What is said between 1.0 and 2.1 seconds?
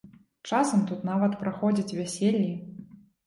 нават праходзяць